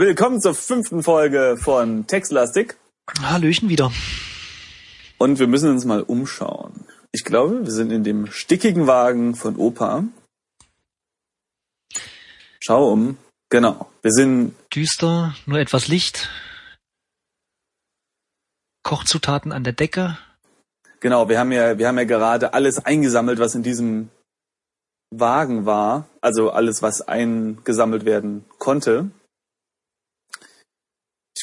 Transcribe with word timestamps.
Willkommen 0.00 0.40
zur 0.40 0.54
fünften 0.54 1.02
Folge 1.02 1.56
von 1.60 2.06
Textlastik. 2.06 2.76
Hallöchen 3.20 3.68
wieder. 3.68 3.90
Und 5.18 5.40
wir 5.40 5.48
müssen 5.48 5.70
uns 5.70 5.84
mal 5.84 6.02
umschauen. 6.02 6.86
Ich 7.10 7.24
glaube, 7.24 7.64
wir 7.64 7.72
sind 7.72 7.90
in 7.90 8.04
dem 8.04 8.30
stickigen 8.30 8.86
Wagen 8.86 9.34
von 9.34 9.56
Opa. 9.56 10.04
Schau 12.60 12.92
um. 12.92 13.18
Genau. 13.50 13.90
Wir 14.02 14.12
sind 14.12 14.54
Düster, 14.72 15.34
nur 15.46 15.58
etwas 15.58 15.88
Licht. 15.88 16.30
Kochzutaten 18.84 19.50
an 19.50 19.64
der 19.64 19.72
Decke. 19.72 20.16
Genau, 21.00 21.28
wir 21.28 21.40
haben 21.40 21.50
ja, 21.50 21.76
wir 21.76 21.88
haben 21.88 21.98
ja 21.98 22.04
gerade 22.04 22.54
alles 22.54 22.78
eingesammelt, 22.78 23.40
was 23.40 23.56
in 23.56 23.64
diesem 23.64 24.10
Wagen 25.10 25.66
war. 25.66 26.08
Also 26.20 26.52
alles, 26.52 26.82
was 26.82 27.00
eingesammelt 27.00 28.04
werden 28.04 28.44
konnte. 28.58 29.10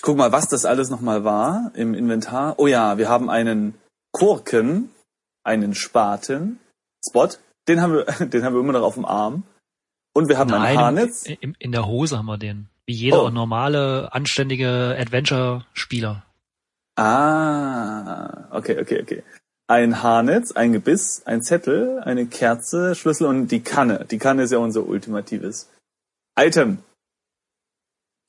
Guck 0.05 0.17
mal, 0.17 0.31
was 0.31 0.47
das 0.47 0.65
alles 0.65 0.91
nochmal 0.91 1.23
war 1.23 1.71
im 1.73 1.95
Inventar. 1.95 2.59
Oh 2.59 2.67
ja, 2.67 2.99
wir 2.99 3.09
haben 3.09 3.27
einen 3.27 3.73
Korken, 4.11 4.91
einen 5.43 5.73
Spaten, 5.73 6.59
Spot, 7.03 7.29
den 7.67 7.81
haben 7.81 7.93
wir, 7.93 8.03
den 8.27 8.43
haben 8.43 8.53
wir 8.53 8.59
immer 8.59 8.73
noch 8.73 8.83
auf 8.83 8.93
dem 8.93 9.05
Arm. 9.05 9.43
Und 10.13 10.29
wir 10.29 10.37
haben 10.37 10.51
Nein, 10.51 10.61
ein 10.61 10.77
Harnetz. 10.77 11.25
In, 11.25 11.55
in 11.57 11.71
der 11.71 11.87
Hose 11.87 12.19
haben 12.19 12.27
wir 12.27 12.37
den. 12.37 12.69
Wie 12.85 12.93
jeder 12.93 13.23
Oh. 13.23 13.29
normale, 13.31 14.13
anständige 14.13 14.95
Adventure-Spieler. 14.99 16.23
Ah, 16.97 18.47
okay, 18.51 18.79
okay, 18.79 19.01
okay. 19.01 19.23
Ein 19.67 20.03
Haarnetz, 20.03 20.51
ein 20.51 20.71
Gebiss, 20.71 21.23
ein 21.25 21.41
Zettel, 21.41 21.99
eine 21.99 22.27
Kerze, 22.27 22.93
Schlüssel 22.93 23.25
und 23.25 23.47
die 23.47 23.61
Kanne. 23.61 24.05
Die 24.05 24.19
Kanne 24.19 24.43
ist 24.43 24.51
ja 24.51 24.59
unser 24.59 24.85
ultimatives 24.85 25.71
Item. 26.39 26.77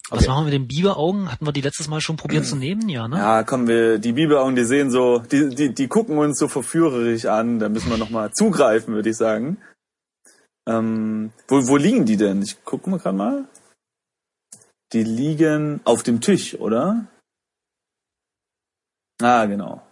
Was 0.08 0.20
Okay. 0.20 0.28
machen 0.28 0.46
wir 0.46 0.52
mit 0.52 0.54
den 0.54 0.68
Biberaugen? 0.68 1.32
Hatten 1.32 1.44
wir 1.46 1.52
die 1.52 1.60
letztes 1.62 1.88
Mal 1.88 2.00
schon 2.00 2.16
probiert 2.16 2.46
zu 2.46 2.54
nehmen? 2.54 2.88
Ja, 2.88 3.08
ne? 3.08 3.16
Ja, 3.16 3.42
kommen 3.42 3.66
wir, 3.66 3.98
die 3.98 4.12
Biberaugen, 4.12 4.54
die 4.54 4.64
sehen 4.64 4.90
so, 4.90 5.18
die, 5.18 5.48
die, 5.48 5.74
die 5.74 5.88
gucken 5.88 6.18
uns 6.18 6.38
so 6.38 6.46
verführerisch 6.46 7.24
an. 7.26 7.58
Da 7.58 7.68
müssen 7.68 7.90
wir 7.90 7.98
nochmal 7.98 8.32
zugreifen, 8.32 8.94
würde 8.94 9.10
ich 9.10 9.16
sagen. 9.16 9.58
Ähm, 10.68 11.32
wo, 11.48 11.66
wo 11.66 11.76
liegen 11.76 12.04
die 12.06 12.16
denn? 12.16 12.42
Ich 12.42 12.64
gucke 12.64 12.88
mal 12.88 12.98
gerade 12.98 13.16
mal. 13.16 13.48
Die 14.92 15.02
liegen 15.02 15.80
auf 15.84 16.04
dem 16.04 16.20
Tisch, 16.20 16.54
oder? 16.58 17.06
Ah, 19.20 19.46
genau. 19.46 19.82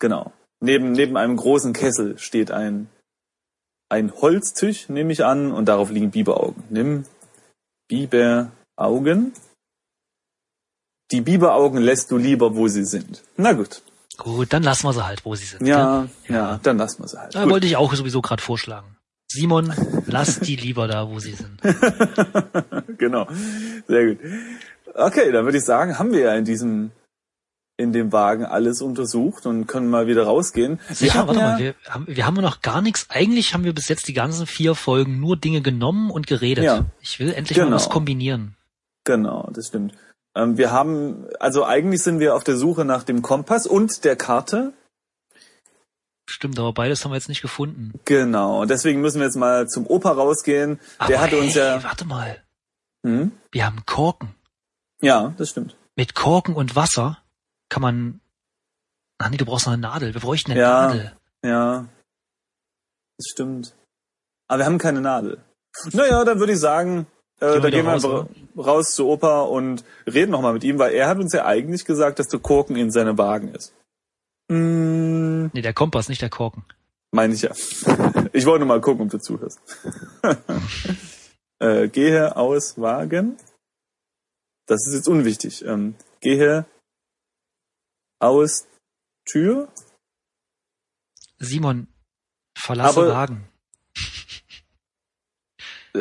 Genau. 0.00 0.32
Neben, 0.60 0.90
neben 0.92 1.16
einem 1.16 1.36
großen 1.36 1.72
Kessel 1.72 2.18
steht 2.18 2.50
ein, 2.50 2.88
ein 3.88 4.12
Holztisch, 4.12 4.88
nehme 4.88 5.12
ich 5.12 5.24
an, 5.24 5.52
und 5.52 5.66
darauf 5.66 5.90
liegen 5.90 6.10
Biberaugen. 6.10 6.64
Nimm 6.70 7.04
Biberaugen. 8.82 9.32
Die 11.10 11.20
Biberaugen 11.20 11.80
lässt 11.82 12.10
du 12.10 12.16
lieber, 12.16 12.56
wo 12.56 12.68
sie 12.68 12.84
sind. 12.84 13.22
Na 13.36 13.52
gut. 13.52 13.82
Gut, 14.16 14.52
dann 14.52 14.62
lassen 14.62 14.86
wir 14.86 14.92
sie 14.92 15.04
halt, 15.06 15.24
wo 15.24 15.34
sie 15.34 15.44
sind. 15.44 15.66
Ja, 15.66 16.06
gell? 16.26 16.36
ja, 16.36 16.60
dann 16.62 16.78
lassen 16.78 17.02
wir 17.02 17.08
sie 17.08 17.18
halt. 17.18 17.34
Da 17.34 17.44
Gut. 17.44 17.52
wollte 17.52 17.66
ich 17.66 17.76
auch 17.76 17.94
sowieso 17.94 18.20
gerade 18.22 18.42
vorschlagen. 18.42 18.96
Simon, 19.28 19.72
lass 20.06 20.40
die 20.40 20.56
lieber 20.56 20.86
da, 20.88 21.08
wo 21.08 21.18
sie 21.18 21.32
sind. 21.32 21.60
genau. 22.98 23.26
Sehr 23.88 24.06
gut. 24.14 24.18
Okay, 24.94 25.32
dann 25.32 25.44
würde 25.46 25.58
ich 25.58 25.64
sagen, 25.64 25.98
haben 25.98 26.12
wir 26.12 26.20
ja 26.20 26.34
in 26.34 26.44
diesem, 26.44 26.90
in 27.78 27.92
dem 27.94 28.12
Wagen 28.12 28.44
alles 28.44 28.82
untersucht 28.82 29.46
und 29.46 29.66
können 29.66 29.88
mal 29.88 30.06
wieder 30.06 30.24
rausgehen. 30.24 30.78
Sicher, 30.90 31.20
hatten 31.20 31.28
warte 31.28 31.40
ja, 31.40 31.50
mal, 31.52 31.58
wir 31.58 31.74
haben, 31.88 32.06
wir 32.08 32.26
haben 32.26 32.34
noch 32.42 32.60
gar 32.60 32.82
nichts. 32.82 33.06
Eigentlich 33.08 33.54
haben 33.54 33.64
wir 33.64 33.74
bis 33.74 33.88
jetzt 33.88 34.08
die 34.08 34.12
ganzen 34.12 34.46
vier 34.46 34.74
Folgen 34.74 35.20
nur 35.20 35.36
Dinge 35.38 35.62
genommen 35.62 36.10
und 36.10 36.26
geredet. 36.26 36.64
Ja. 36.64 36.84
Ich 37.00 37.18
will 37.18 37.32
endlich 37.32 37.56
Genau. 37.56 37.70
mal 37.70 37.76
was 37.76 37.88
kombinieren. 37.88 38.56
Genau, 39.04 39.48
das 39.52 39.68
stimmt. 39.68 39.94
Ähm, 40.34 40.56
wir 40.56 40.70
haben, 40.70 41.26
also 41.40 41.64
eigentlich 41.64 42.02
sind 42.02 42.20
wir 42.20 42.34
auf 42.34 42.44
der 42.44 42.56
Suche 42.56 42.84
nach 42.84 43.02
dem 43.02 43.22
Kompass 43.22 43.66
und 43.66 44.04
der 44.04 44.16
Karte. 44.16 44.72
Stimmt, 46.28 46.58
aber 46.58 46.72
beides 46.72 47.04
haben 47.04 47.10
wir 47.10 47.16
jetzt 47.16 47.28
nicht 47.28 47.42
gefunden. 47.42 47.92
Genau. 48.04 48.64
Deswegen 48.64 49.00
müssen 49.00 49.18
wir 49.18 49.26
jetzt 49.26 49.36
mal 49.36 49.68
zum 49.68 49.86
Opa 49.86 50.12
rausgehen. 50.12 50.78
Der 51.00 51.16
aber 51.16 51.20
hatte 51.20 51.38
uns 51.38 51.54
hey, 51.54 51.62
ja, 51.76 51.82
Warte 51.84 52.04
mal, 52.06 52.42
hm? 53.04 53.32
wir 53.50 53.66
haben 53.66 53.84
Korken. 53.86 54.34
ja, 55.02 55.34
das 55.36 55.50
stimmt. 55.50 55.76
Mit 55.96 56.14
Korken 56.14 56.54
und 56.54 56.74
Wasser 56.76 57.18
kann 57.68 57.82
man. 57.82 58.20
Ach 59.18 59.28
nee, 59.28 59.36
du 59.36 59.44
brauchst 59.44 59.66
noch 59.66 59.74
eine 59.74 59.82
Nadel. 59.82 60.14
Wir 60.14 60.20
bräuchten 60.20 60.52
eine 60.52 60.60
Ja. 60.60 60.86
Nadel. 60.86 61.12
Ja, 61.44 61.84
das 63.18 63.26
stimmt. 63.30 63.74
Aber 64.48 64.60
wir 64.60 64.66
haben 64.66 64.78
keine 64.78 65.00
Nadel. 65.02 65.38
Naja, 65.92 66.24
dann 66.24 66.38
würde 66.38 66.52
ich 66.54 66.60
sagen, 66.60 67.06
Gehen 67.42 67.54
wir 67.54 67.60
da 67.60 67.70
gehen 67.70 67.84
wir 67.86 67.92
raus, 67.92 68.04
einfach 68.04 68.26
raus 68.56 68.94
zu 68.94 69.08
Opa 69.08 69.40
und 69.42 69.84
reden 70.06 70.30
nochmal 70.30 70.52
mit 70.52 70.62
ihm, 70.64 70.78
weil 70.78 70.94
er 70.94 71.08
hat 71.08 71.18
uns 71.18 71.32
ja 71.32 71.44
eigentlich 71.44 71.84
gesagt, 71.84 72.18
dass 72.18 72.28
der 72.28 72.40
Korken 72.40 72.76
in 72.76 72.90
seinem 72.90 73.18
Wagen 73.18 73.48
ist. 73.54 73.74
Hm, 74.50 75.50
Nee, 75.52 75.62
der 75.62 75.74
Kompass, 75.74 76.08
nicht 76.08 76.22
der 76.22 76.30
Korken. 76.30 76.64
meine 77.10 77.34
ich 77.34 77.42
ja. 77.42 77.50
Ich 78.32 78.46
wollte 78.46 78.60
nur 78.64 78.68
mal 78.68 78.80
gucken, 78.80 79.02
ob 79.06 79.10
du 79.10 79.18
zuhörst. 79.18 79.60
äh, 81.58 81.88
gehe 81.88 82.36
aus 82.36 82.80
Wagen. 82.80 83.36
Das 84.66 84.86
ist 84.86 84.94
jetzt 84.94 85.08
unwichtig. 85.08 85.64
Ähm, 85.64 85.96
gehe 86.20 86.64
aus 88.20 88.66
Tür. 89.28 89.68
Simon, 91.38 91.88
verlasse 92.56 93.00
Aber- 93.00 93.12
Wagen. 93.14 93.48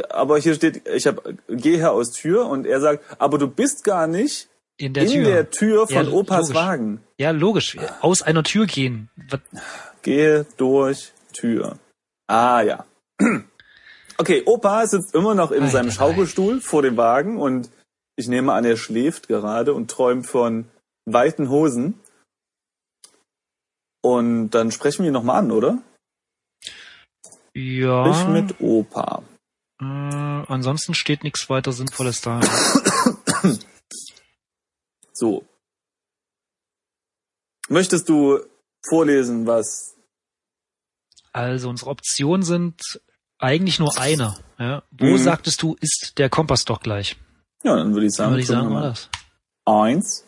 Aber 0.09 0.37
hier 0.39 0.53
steht, 0.55 0.87
ich 0.87 1.05
habe 1.07 1.37
gehe 1.47 1.89
aus 1.91 2.11
Tür 2.11 2.45
und 2.47 2.65
er 2.65 2.79
sagt, 2.81 3.03
aber 3.19 3.37
du 3.37 3.47
bist 3.47 3.83
gar 3.83 4.07
nicht 4.07 4.47
In 4.77 4.93
der 4.93 5.03
in 5.03 5.09
Tür. 5.11 5.23
der 5.25 5.49
Tür 5.51 5.87
von 5.87 6.05
Ja, 6.05 6.11
Opas 6.11 6.47
logisch. 6.47 6.55
Wagen. 6.55 7.03
Ja, 7.17 7.31
logisch. 7.31 7.77
Aus 8.01 8.21
einer 8.21 8.43
Tür 8.43 8.65
gehen. 8.67 9.09
Was- 9.29 9.41
Gehe 10.01 10.45
durch 10.57 11.13
Tür. 11.33 11.77
Ah 12.27 12.61
ja. 12.61 12.85
Okay, 14.17 14.43
Opa 14.45 14.85
sitzt 14.85 15.15
immer 15.15 15.33
noch 15.33 15.49
in 15.51 15.63
Ei, 15.63 15.67
seinem 15.69 15.87
ei, 15.87 15.89
ei. 15.89 15.93
Schaukelstuhl 15.95 16.61
vor 16.61 16.83
dem 16.83 16.95
Wagen 16.95 17.39
und 17.39 17.71
ich 18.15 18.27
nehme 18.27 18.53
an, 18.53 18.65
er 18.65 18.77
schläft 18.77 19.27
gerade 19.27 19.73
und 19.73 19.89
träumt 19.89 20.27
von 20.27 20.65
weiten 21.05 21.49
Hosen. 21.49 21.99
Und 24.03 24.51
dann 24.51 24.71
sprechen 24.71 25.03
wir 25.03 25.07
ihn 25.09 25.13
nochmal 25.13 25.37
an, 25.39 25.51
oder? 25.51 25.79
Ja. 27.55 28.11
Ich 28.11 28.27
mit 28.27 28.61
Opa. 28.61 29.23
Äh, 29.81 29.83
ansonsten 29.83 30.93
steht 30.93 31.23
nichts 31.23 31.49
weiter 31.49 31.71
Sinnvolles 31.73 32.21
da. 32.21 32.39
So. 35.13 35.45
Möchtest 37.69 38.07
du 38.09 38.39
vorlesen, 38.87 39.47
was 39.47 39.95
Also 41.33 41.69
unsere 41.69 41.89
Optionen 41.89 42.43
sind 42.43 42.81
eigentlich 43.39 43.79
nur 43.79 43.97
eine. 43.97 44.37
Ja. 44.59 44.83
Wo 44.91 45.05
Mhm. 45.05 45.17
sagtest 45.17 45.61
du, 45.61 45.75
ist 45.79 46.13
der 46.17 46.29
Kompass 46.29 46.65
doch 46.65 46.81
gleich? 46.81 47.15
Ja, 47.63 47.75
dann 47.75 47.93
würde 47.93 48.05
ich 48.07 48.11
Dann 48.13 48.17
sagen, 48.17 48.31
würde 48.31 48.41
ich 48.41 48.47
sagen, 48.47 48.73
war 48.73 48.81
das. 48.83 49.09
Eins. 49.65 50.25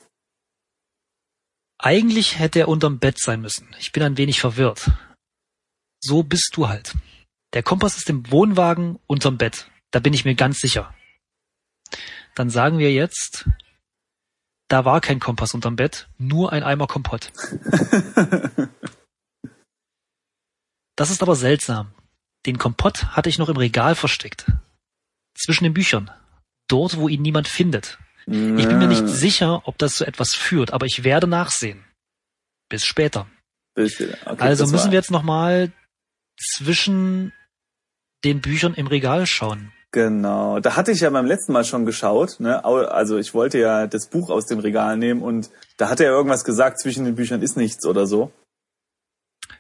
Eigentlich 1.80 2.40
hätte 2.40 2.60
er 2.60 2.68
unterm 2.70 3.00
Bett 3.00 3.20
sein 3.20 3.42
müssen. 3.42 3.76
Ich 3.80 3.92
bin 3.92 4.02
ein 4.04 4.18
wenig 4.18 4.40
verwirrt. 4.40 4.90
So 6.00 6.24
bist 6.24 6.52
du 6.56 6.70
halt. 6.70 6.94
Der 7.54 7.64
Kompass 7.64 7.98
ist 7.98 8.10
im 8.10 8.30
Wohnwagen 8.32 9.00
unterm 9.08 9.38
Bett. 9.38 9.70
Da 9.92 10.00
bin 10.00 10.14
ich 10.14 10.26
mir 10.26 10.36
ganz 10.36 10.60
sicher. 10.60 10.94
Dann 12.36 12.50
sagen 12.50 12.80
wir 12.80 12.92
jetzt, 12.92 13.48
da 14.68 14.86
war 14.86 15.02
kein 15.02 15.20
Kompass 15.20 15.54
unterm 15.54 15.76
Bett, 15.76 16.10
nur 16.18 16.52
ein 16.52 16.64
Eimer 16.64 16.88
Kompott. 16.88 17.32
Das 20.96 21.10
ist 21.10 21.24
aber 21.24 21.36
seltsam. 21.36 21.92
Den 22.46 22.58
Kompott 22.58 23.06
hatte 23.16 23.30
ich 23.30 23.40
noch 23.40 23.50
im 23.50 23.58
Regal 23.58 23.96
versteckt. 23.96 24.52
Zwischen 25.36 25.64
den 25.64 25.74
Büchern. 25.74 26.12
Dort, 26.68 26.98
wo 26.98 27.08
ihn 27.08 27.22
niemand 27.22 27.48
findet. 27.48 27.98
Ich 28.26 28.34
bin 28.34 28.78
mir 28.78 28.88
nicht 28.88 29.08
sicher, 29.08 29.68
ob 29.68 29.78
das 29.78 29.96
zu 29.96 30.06
etwas 30.06 30.34
führt, 30.34 30.72
aber 30.72 30.86
ich 30.86 31.04
werde 31.04 31.28
nachsehen. 31.28 31.84
Bis 32.70 32.86
später. 32.86 33.28
Okay, 33.76 34.14
also 34.38 34.68
müssen 34.68 34.92
wir 34.92 34.98
jetzt 34.98 35.12
nochmal 35.12 35.72
zwischen 36.40 37.34
den 38.24 38.42
Büchern 38.42 38.74
im 38.74 38.88
Regal 38.88 39.26
schauen. 39.26 39.72
Genau, 39.92 40.60
da 40.60 40.76
hatte 40.76 40.92
ich 40.92 41.02
ja 41.02 41.10
beim 41.12 41.28
letzten 41.28 41.54
Mal 41.54 41.64
schon 41.66 41.86
geschaut. 41.86 42.40
Ne? 42.40 42.66
Also 42.66 43.20
ich 43.20 43.36
wollte 43.36 43.60
ja 43.60 43.86
das 43.86 44.08
Buch 44.08 44.32
aus 44.32 44.48
dem 44.48 44.58
Regal 44.58 44.98
nehmen 44.98 45.22
und 45.22 45.52
da 45.78 45.90
hat 45.90 46.00
er 46.00 46.10
irgendwas 46.10 46.44
gesagt, 46.46 46.80
zwischen 46.80 47.06
den 47.06 47.14
Büchern 47.14 47.44
ist 47.44 47.58
nichts 47.58 47.86
oder 47.86 48.08
so. 48.08 48.32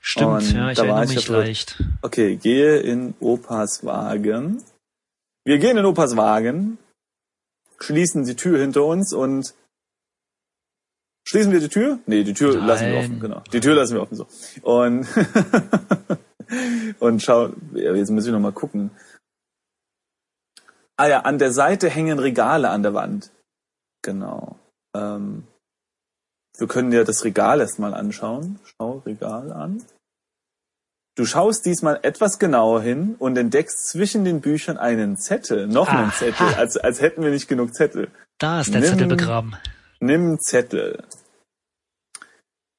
Stimmt, 0.01 0.31
Und 0.31 0.51
ja, 0.53 0.71
ich 0.71 0.77
da 0.77 0.83
war 0.87 0.97
erinnere 0.97 1.05
ich 1.05 1.15
mich 1.17 1.25
verwirrt. 1.27 1.45
leicht. 1.45 1.83
Okay, 2.01 2.35
gehe 2.35 2.79
in 2.79 3.13
Opas 3.19 3.85
Wagen. 3.85 4.63
Wir 5.45 5.59
gehen 5.59 5.77
in 5.77 5.85
Opas 5.85 6.17
Wagen, 6.17 6.79
schließen 7.79 8.25
die 8.25 8.35
Tür 8.35 8.59
hinter 8.59 8.85
uns 8.85 9.13
und 9.13 9.53
schließen 11.27 11.51
wir 11.51 11.59
die 11.59 11.69
Tür? 11.69 11.99
Nee, 12.07 12.23
die 12.23 12.33
Tür 12.33 12.55
Nein. 12.57 12.67
lassen 12.67 12.87
wir 12.87 12.97
offen, 12.99 13.19
genau. 13.19 13.43
Die 13.53 13.59
Tür 13.59 13.75
lassen 13.75 13.93
wir 13.93 14.01
offen 14.01 14.15
so. 14.15 14.27
Und 14.63 15.05
und 16.99 17.21
schau, 17.21 17.49
jetzt 17.73 18.09
muss 18.11 18.25
ich 18.25 18.31
noch 18.31 18.39
mal 18.39 18.51
gucken. 18.51 18.91
Ah 20.97 21.07
ja, 21.07 21.19
an 21.21 21.39
der 21.39 21.51
Seite 21.51 21.89
hängen 21.89 22.19
Regale 22.19 22.69
an 22.69 22.83
der 22.83 22.93
Wand. 22.93 23.31
Genau. 24.03 24.57
Ähm, 24.95 25.47
wir 26.57 26.67
können 26.67 26.91
dir 26.91 27.03
das 27.03 27.23
Regal 27.23 27.61
erstmal 27.61 27.93
anschauen. 27.93 28.59
Schau 28.63 29.01
Regal 29.05 29.51
an. 29.51 29.83
Du 31.15 31.25
schaust 31.25 31.65
diesmal 31.65 31.99
etwas 32.03 32.39
genauer 32.39 32.81
hin 32.81 33.15
und 33.19 33.37
entdeckst 33.37 33.87
zwischen 33.87 34.25
den 34.25 34.41
Büchern 34.41 34.77
einen 34.77 35.17
Zettel, 35.17 35.67
noch 35.67 35.87
einen 35.89 36.09
Aha. 36.09 36.15
Zettel, 36.17 36.47
als, 36.55 36.77
als 36.77 37.01
hätten 37.01 37.21
wir 37.23 37.29
nicht 37.29 37.47
genug 37.47 37.73
Zettel. 37.75 38.09
Da 38.39 38.61
ist 38.61 38.73
der 38.73 38.81
Nimm- 38.81 38.89
Zettel 38.89 39.07
begraben. 39.07 39.55
Nimm 39.99 40.39
Zettel. 40.39 41.03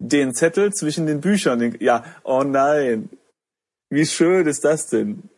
Den 0.00 0.34
Zettel 0.34 0.72
zwischen 0.72 1.06
den 1.06 1.20
Büchern. 1.20 1.58
Den, 1.60 1.76
ja, 1.80 2.04
oh 2.24 2.42
nein. 2.42 3.08
Wie 3.94 4.06
schön 4.06 4.46
ist 4.48 4.64
das 4.64 4.88
denn? 4.88 5.30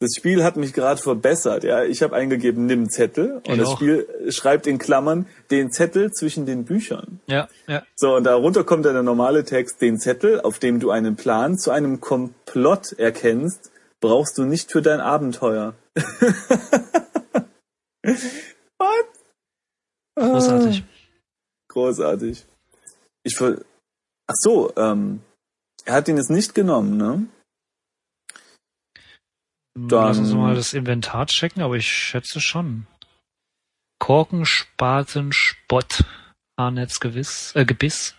Das 0.00 0.10
Spiel 0.14 0.44
hat 0.44 0.58
mich 0.58 0.74
gerade 0.74 1.00
verbessert. 1.00 1.64
Ja, 1.64 1.82
ich 1.82 2.02
habe 2.02 2.14
eingegeben, 2.14 2.66
nimm 2.66 2.90
Zettel 2.90 3.36
und 3.36 3.48
Ich 3.48 3.58
das 3.58 3.68
auch. 3.68 3.76
Spiel 3.76 4.06
schreibt 4.28 4.66
in 4.66 4.76
Klammern 4.76 5.26
den 5.50 5.72
Zettel 5.72 6.12
zwischen 6.12 6.44
den 6.44 6.66
Büchern. 6.66 7.20
Ja, 7.26 7.48
ja. 7.66 7.82
So, 7.94 8.16
und 8.16 8.24
darunter 8.24 8.64
kommt 8.64 8.84
dann 8.84 8.92
der 8.92 9.02
normale 9.02 9.44
Text, 9.44 9.80
den 9.80 9.98
Zettel, 9.98 10.42
auf 10.42 10.58
dem 10.58 10.80
du 10.80 10.90
einen 10.90 11.16
Plan 11.16 11.56
zu 11.56 11.70
einem 11.70 12.02
Komplott 12.02 12.92
erkennst, 12.92 13.70
brauchst 14.00 14.36
du 14.36 14.44
nicht 14.44 14.70
für 14.70 14.82
dein 14.82 15.00
Abenteuer. 15.00 15.74
What? 18.04 19.06
Großartig. 20.16 20.84
Großartig. 21.68 22.44
Ich 23.22 23.36
ver 23.36 23.56
Ach 24.26 24.34
so, 24.36 24.72
ähm, 24.76 25.20
er 25.86 25.94
hat 25.94 26.08
ihn 26.08 26.18
jetzt 26.18 26.30
nicht 26.30 26.54
genommen, 26.54 26.98
ne? 26.98 27.26
Dann- 29.76 29.88
Lass 29.88 30.18
uns 30.18 30.32
mal 30.32 30.54
das 30.54 30.72
Inventar 30.72 31.26
checken, 31.26 31.62
aber 31.62 31.76
ich 31.76 31.86
schätze 31.86 32.40
schon. 32.40 32.86
Korken, 33.98 34.46
Spaten, 34.46 35.32
Spott, 35.32 36.04
Haarnetz, 36.58 36.98
gewiss, 37.00 37.52
äh, 37.54 37.64
Gebiss. 37.66 38.14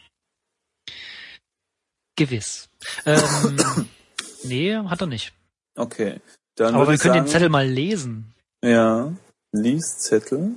Gewiss. 2.15 2.69
Ähm, 3.05 3.89
nee, 4.43 4.75
hat 4.75 5.01
er 5.01 5.07
nicht. 5.07 5.33
Okay. 5.75 6.19
Dann 6.55 6.75
aber 6.75 6.89
wir 6.89 6.97
können 6.97 7.13
sagen, 7.13 7.25
den 7.25 7.31
Zettel 7.31 7.49
mal 7.49 7.67
lesen. 7.67 8.33
Ja. 8.63 9.13
Lies 9.51 9.99
Zettel. 9.99 10.55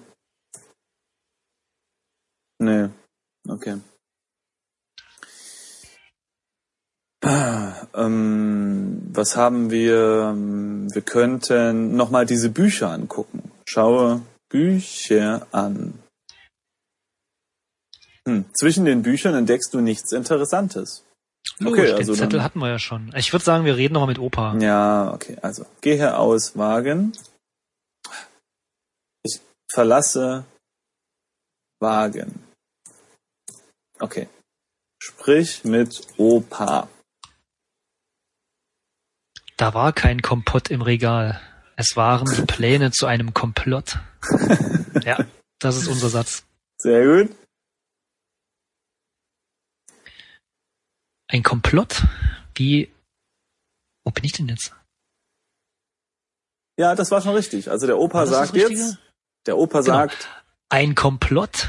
Nee. 2.59 2.89
Okay. 3.49 3.81
Ähm, 7.23 9.09
was 9.13 9.37
haben 9.37 9.71
wir? 9.71 10.31
Ähm, 10.33 10.89
Wir 10.93 11.03
könnten 11.03 11.95
nochmal 11.97 12.27
diese 12.27 12.51
Bücher 12.51 12.91
angucken. 12.91 13.51
Schaue 13.69 14.23
Bücher 14.49 15.47
an. 15.53 16.03
Hm. 18.27 18.45
Zwischen 18.55 18.85
den 18.85 19.03
Büchern 19.03 19.35
entdeckst 19.35 19.73
du 19.75 19.81
nichts 19.81 20.13
Interessantes. 20.13 21.05
Okay, 21.65 21.93
also 21.93 22.13
den 22.13 22.19
Zettel 22.19 22.39
dann- 22.39 22.43
hatten 22.45 22.59
wir 22.59 22.69
ja 22.69 22.79
schon. 22.79 23.13
Ich 23.17 23.33
würde 23.33 23.45
sagen, 23.45 23.65
wir 23.65 23.77
reden 23.77 23.95
nochmal 23.95 24.09
mit 24.09 24.19
Opa. 24.19 24.57
Ja, 24.59 25.13
okay. 25.15 25.37
Also, 25.43 25.65
gehe 25.81 26.17
aus 26.19 26.57
Wagen. 26.57 27.13
Ich 29.23 29.41
verlasse 29.73 30.45
Wagen. 31.81 32.43
Okay. 34.01 34.29
Sprich 35.03 35.65
mit 35.65 36.03
Opa. 36.19 36.89
Da 39.61 39.75
war 39.75 39.93
kein 39.93 40.23
Kompott 40.23 40.71
im 40.71 40.81
Regal. 40.81 41.39
Es 41.77 41.95
waren 41.95 42.27
die 42.35 42.47
Pläne 42.47 42.93
zu 42.93 43.05
einem 43.05 43.35
Komplott. 43.35 43.99
ja, 45.05 45.19
das 45.59 45.77
ist 45.77 45.87
unser 45.87 46.09
Satz. 46.09 46.47
Sehr 46.79 47.05
gut. 47.05 47.37
Ein 51.29 51.43
Komplott? 51.43 52.05
Wie? 52.55 52.91
Wo 54.03 54.11
bin 54.11 54.25
ich 54.25 54.33
denn 54.33 54.49
jetzt? 54.49 54.75
Ja, 56.79 56.95
das 56.95 57.11
war 57.11 57.21
schon 57.21 57.35
richtig. 57.35 57.71
Also 57.71 57.87
der 57.87 57.99
Opa 57.99 58.27
sagt 58.27 58.55
jetzt, 58.57 58.97
der 59.45 59.59
Opa 59.59 59.83
Genau. 59.83 59.93
sagt, 59.93 60.27
Ein 60.71 60.95
Komplott? 60.95 61.69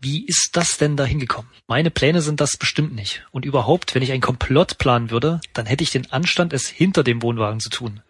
Wie 0.00 0.24
ist 0.26 0.50
das 0.52 0.76
denn 0.76 0.96
da 0.96 1.04
hingekommen? 1.04 1.50
Meine 1.66 1.90
Pläne 1.90 2.20
sind 2.22 2.40
das 2.40 2.56
bestimmt 2.56 2.94
nicht. 2.94 3.26
Und 3.32 3.44
überhaupt, 3.44 3.94
wenn 3.94 4.02
ich 4.02 4.12
ein 4.12 4.20
Komplott 4.20 4.78
planen 4.78 5.10
würde, 5.10 5.40
dann 5.54 5.66
hätte 5.66 5.82
ich 5.82 5.90
den 5.90 6.10
Anstand, 6.12 6.52
es 6.52 6.68
hinter 6.68 7.02
dem 7.02 7.22
Wohnwagen 7.22 7.60
zu 7.60 7.70
tun. 7.70 8.02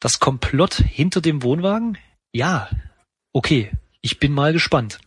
Das 0.00 0.20
Komplott 0.20 0.74
hinter 0.74 1.20
dem 1.20 1.42
Wohnwagen? 1.42 1.98
Ja. 2.32 2.68
Okay, 3.32 3.72
ich 4.02 4.20
bin 4.20 4.32
mal 4.32 4.52
gespannt. 4.52 5.00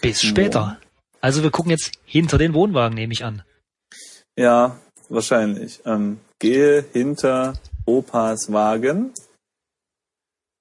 Bis 0.00 0.22
später. 0.22 0.78
Also 1.20 1.42
wir 1.42 1.50
gucken 1.50 1.70
jetzt 1.70 1.92
hinter 2.04 2.36
den 2.38 2.54
Wohnwagen, 2.54 2.94
nehme 2.94 3.12
ich 3.12 3.24
an. 3.24 3.42
ja, 4.36 4.78
wahrscheinlich, 5.08 5.80
ähm, 5.86 6.20
gehe 6.38 6.84
hinter 6.92 7.54
Opas 7.86 8.52
Wagen. 8.52 9.12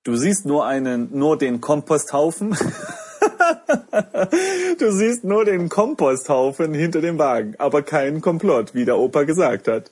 Du 0.03 0.15
siehst 0.15 0.45
nur 0.45 0.65
einen, 0.65 1.17
nur 1.17 1.37
den 1.37 1.61
Komposthaufen. 1.61 2.57
du 4.79 4.91
siehst 4.91 5.23
nur 5.23 5.45
den 5.45 5.69
Komposthaufen 5.69 6.73
hinter 6.73 7.01
dem 7.01 7.17
Wagen, 7.19 7.55
aber 7.57 7.81
keinen 7.81 8.21
Komplott, 8.21 8.73
wie 8.73 8.85
der 8.85 8.97
Opa 8.97 9.23
gesagt 9.23 9.67
hat. 9.67 9.91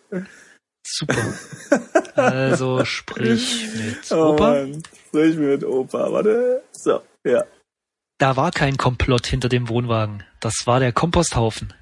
Super. 0.85 1.15
Also 2.13 2.83
sprich 2.83 3.69
mit 3.75 4.11
Oh 4.11 4.33
Opa. 4.33 4.51
Mann, 4.51 4.83
sprich 5.07 5.37
mit 5.37 5.63
Opa, 5.63 6.11
warte. 6.11 6.61
So, 6.71 7.01
ja. 7.23 7.45
Da 8.17 8.35
war 8.35 8.51
kein 8.51 8.77
Komplott 8.77 9.25
hinter 9.25 9.49
dem 9.49 9.69
Wohnwagen. 9.69 10.23
Das 10.41 10.53
war 10.65 10.79
der 10.79 10.91
Komposthaufen. 10.91 11.73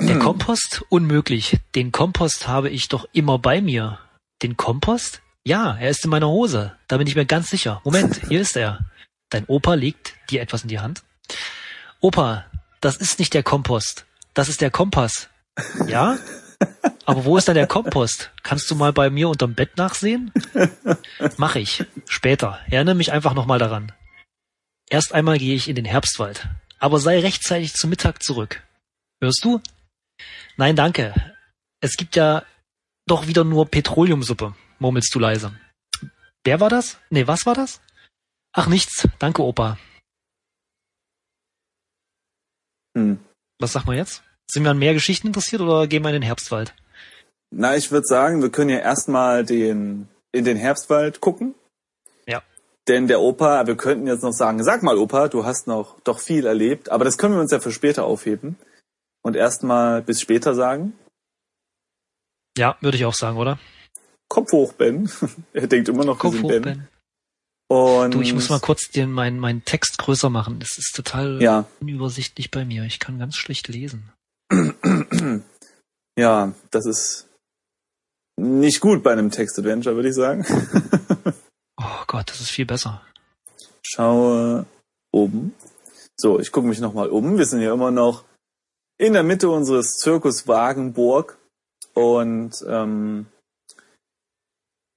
Der 0.00 0.18
Kompost? 0.18 0.84
Unmöglich. 0.88 1.58
Den 1.74 1.92
Kompost 1.92 2.48
habe 2.48 2.70
ich 2.70 2.88
doch 2.88 3.06
immer 3.12 3.38
bei 3.38 3.60
mir. 3.60 3.98
Den 4.42 4.56
Kompost? 4.56 5.22
Ja, 5.44 5.76
er 5.76 5.90
ist 5.90 6.04
in 6.04 6.10
meiner 6.10 6.28
Hose. 6.28 6.76
Da 6.86 6.98
bin 6.98 7.06
ich 7.06 7.16
mir 7.16 7.26
ganz 7.26 7.50
sicher. 7.50 7.80
Moment, 7.84 8.20
hier 8.28 8.40
ist 8.40 8.56
er. 8.56 8.86
Dein 9.28 9.44
Opa 9.46 9.74
legt 9.74 10.14
dir 10.30 10.40
etwas 10.40 10.62
in 10.62 10.68
die 10.68 10.78
Hand. 10.78 11.02
Opa, 12.00 12.44
das 12.80 12.96
ist 12.96 13.18
nicht 13.18 13.34
der 13.34 13.42
Kompost. 13.42 14.06
Das 14.34 14.48
ist 14.48 14.60
der 14.60 14.70
Kompass. 14.70 15.28
Ja? 15.86 16.18
Aber 17.06 17.24
wo 17.24 17.36
ist 17.36 17.48
dann 17.48 17.56
der 17.56 17.66
Kompost? 17.66 18.30
Kannst 18.42 18.70
du 18.70 18.76
mal 18.76 18.92
bei 18.92 19.10
mir 19.10 19.28
unterm 19.28 19.54
Bett 19.54 19.76
nachsehen? 19.76 20.32
Mach 21.36 21.56
ich. 21.56 21.84
Später. 22.06 22.60
Erinnere 22.70 22.94
mich 22.94 23.10
einfach 23.10 23.34
nochmal 23.34 23.58
daran. 23.58 23.92
Erst 24.88 25.12
einmal 25.12 25.38
gehe 25.38 25.54
ich 25.54 25.68
in 25.68 25.74
den 25.74 25.84
Herbstwald. 25.84 26.48
Aber 26.78 27.00
sei 27.00 27.20
rechtzeitig 27.20 27.74
zum 27.74 27.90
Mittag 27.90 28.22
zurück. 28.22 28.62
Hörst 29.20 29.44
du? 29.44 29.60
Nein, 30.56 30.76
danke. 30.76 31.14
Es 31.80 31.96
gibt 31.96 32.14
ja 32.14 32.44
doch 33.06 33.26
wieder 33.26 33.44
nur 33.44 33.66
Petroleumsuppe, 33.66 34.54
murmelst 34.82 35.14
du 35.14 35.18
leise. 35.18 35.58
Wer 36.44 36.60
war 36.60 36.68
das? 36.68 36.98
Nee, 37.08 37.26
was 37.26 37.46
war 37.46 37.54
das? 37.54 37.80
Ach, 38.52 38.66
nichts. 38.66 39.08
Danke, 39.18 39.42
Opa. 39.42 39.78
Hm. 42.94 43.18
Was 43.58 43.72
sagen 43.72 43.86
wir 43.86 43.94
jetzt? 43.94 44.22
Sind 44.50 44.64
wir 44.64 44.72
an 44.72 44.78
mehr 44.78 44.92
Geschichten 44.92 45.28
interessiert 45.28 45.62
oder 45.62 45.86
gehen 45.86 46.02
wir 46.02 46.10
in 46.10 46.20
den 46.20 46.22
Herbstwald? 46.22 46.74
Na, 47.50 47.76
ich 47.76 47.90
würde 47.90 48.06
sagen, 48.06 48.42
wir 48.42 48.50
können 48.50 48.70
ja 48.70 48.78
erstmal 48.78 49.44
den, 49.44 50.08
in 50.32 50.44
den 50.44 50.56
Herbstwald 50.56 51.20
gucken. 51.20 51.54
Ja. 52.26 52.42
Denn 52.88 53.06
der 53.06 53.20
Opa, 53.20 53.66
wir 53.66 53.76
könnten 53.76 54.06
jetzt 54.06 54.22
noch 54.22 54.32
sagen, 54.32 54.62
sag 54.64 54.82
mal 54.82 54.98
Opa, 54.98 55.28
du 55.28 55.44
hast 55.44 55.66
noch 55.66 56.00
doch 56.00 56.18
viel 56.18 56.44
erlebt, 56.44 56.90
aber 56.90 57.04
das 57.04 57.18
können 57.18 57.34
wir 57.34 57.40
uns 57.40 57.52
ja 57.52 57.60
für 57.60 57.72
später 57.72 58.04
aufheben. 58.04 58.58
Und 59.22 59.36
erstmal 59.36 60.02
bis 60.02 60.20
später 60.20 60.54
sagen. 60.54 60.94
Ja, 62.58 62.76
würde 62.80 62.96
ich 62.96 63.04
auch 63.04 63.14
sagen, 63.14 63.38
oder? 63.38 63.58
Kopf 64.32 64.52
hoch, 64.52 64.72
Ben. 64.72 65.10
er 65.52 65.66
denkt 65.66 65.90
immer 65.90 66.06
noch, 66.06 66.16
wir 66.16 66.20
Kopf 66.20 66.36
sind 66.36 66.44
hoch, 66.44 66.48
Ben. 66.48 66.62
Ben. 66.62 66.88
Und 67.68 68.14
Du, 68.14 68.22
ich 68.22 68.32
muss 68.32 68.48
mal 68.48 68.60
kurz 68.60 68.88
den, 68.88 69.12
meinen 69.12 69.38
mein 69.38 69.62
Text 69.66 69.98
größer 69.98 70.30
machen. 70.30 70.58
Es 70.62 70.78
ist 70.78 70.96
total 70.96 71.42
Ja, 71.42 71.66
unübersichtlich 71.80 72.50
bei 72.50 72.64
mir. 72.64 72.84
Ich 72.84 72.98
kann 72.98 73.18
ganz 73.18 73.36
schlecht 73.36 73.68
lesen. 73.68 74.10
ja, 76.18 76.54
das 76.70 76.86
ist 76.86 77.28
nicht 78.38 78.80
gut 78.80 79.02
bei 79.02 79.12
einem 79.12 79.30
Text-Adventure, 79.30 79.96
würde 79.96 80.08
ich 80.08 80.14
sagen. 80.14 80.46
Oh 81.78 82.04
Gott, 82.06 82.30
das 82.30 82.40
ist 82.40 82.50
viel 82.50 82.66
besser. 82.66 83.02
Schaue 83.82 84.66
oben. 85.10 85.52
So, 86.16 86.38
ich 86.38 86.52
gucke 86.52 86.68
mich 86.68 86.78
nochmal 86.78 87.08
um. 87.08 87.38
Wir 87.38 87.46
sind 87.46 87.60
ja 87.60 87.72
immer 87.72 87.90
noch 87.90 88.24
in 88.98 89.14
der 89.14 89.24
Mitte 89.24 89.48
unseres 89.50 89.96
Zirkus 89.96 90.46
Wagenburg 90.46 91.38
und 91.94 92.54
ähm, 92.68 93.26